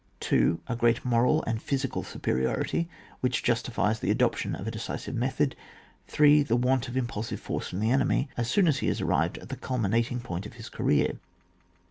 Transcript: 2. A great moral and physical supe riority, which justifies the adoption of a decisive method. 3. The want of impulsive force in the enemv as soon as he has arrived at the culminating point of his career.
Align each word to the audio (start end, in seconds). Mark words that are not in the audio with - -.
2. 0.21 0.59
A 0.65 0.75
great 0.75 1.05
moral 1.05 1.43
and 1.43 1.61
physical 1.61 2.01
supe 2.03 2.23
riority, 2.35 2.87
which 3.19 3.43
justifies 3.43 3.99
the 3.99 4.09
adoption 4.09 4.55
of 4.55 4.65
a 4.65 4.71
decisive 4.71 5.13
method. 5.13 5.55
3. 6.07 6.41
The 6.41 6.55
want 6.55 6.87
of 6.87 6.97
impulsive 6.97 7.39
force 7.39 7.71
in 7.71 7.79
the 7.79 7.89
enemv 7.89 8.27
as 8.35 8.49
soon 8.49 8.67
as 8.67 8.79
he 8.79 8.87
has 8.87 8.99
arrived 8.99 9.37
at 9.37 9.49
the 9.49 9.55
culminating 9.57 10.19
point 10.19 10.47
of 10.47 10.53
his 10.53 10.69
career. 10.69 11.19